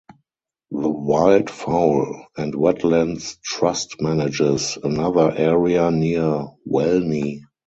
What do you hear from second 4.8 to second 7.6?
another area near Welney.